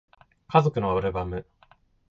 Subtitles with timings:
[0.47, 1.45] 家族のアルバム